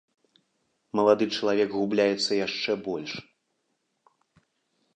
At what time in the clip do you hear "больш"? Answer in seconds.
2.89-3.11